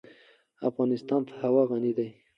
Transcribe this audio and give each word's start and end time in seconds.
افغانستان 0.69 1.21
په 1.27 1.33
هوا 1.41 1.63
غني 1.69 1.91
دی. 1.97 2.09